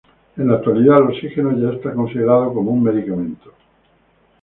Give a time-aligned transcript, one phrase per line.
[0.35, 3.53] En la actualidad el oxígeno ya es considerado como un medicamento.